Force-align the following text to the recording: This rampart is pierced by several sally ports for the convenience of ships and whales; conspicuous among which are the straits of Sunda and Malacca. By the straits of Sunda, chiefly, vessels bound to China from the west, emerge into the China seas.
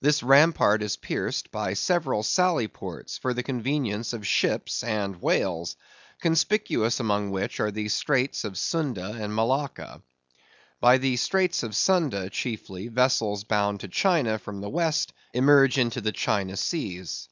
This 0.00 0.24
rampart 0.24 0.82
is 0.82 0.96
pierced 0.96 1.52
by 1.52 1.72
several 1.74 2.24
sally 2.24 2.66
ports 2.66 3.16
for 3.16 3.32
the 3.32 3.44
convenience 3.44 4.12
of 4.12 4.26
ships 4.26 4.82
and 4.82 5.22
whales; 5.22 5.76
conspicuous 6.20 6.98
among 6.98 7.30
which 7.30 7.60
are 7.60 7.70
the 7.70 7.88
straits 7.88 8.42
of 8.42 8.58
Sunda 8.58 9.12
and 9.12 9.32
Malacca. 9.32 10.02
By 10.80 10.98
the 10.98 11.16
straits 11.16 11.62
of 11.62 11.76
Sunda, 11.76 12.28
chiefly, 12.28 12.88
vessels 12.88 13.44
bound 13.44 13.78
to 13.78 13.86
China 13.86 14.40
from 14.40 14.60
the 14.62 14.68
west, 14.68 15.12
emerge 15.32 15.78
into 15.78 16.00
the 16.00 16.10
China 16.10 16.56
seas. 16.56 17.28